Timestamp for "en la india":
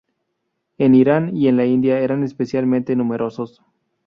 1.47-1.99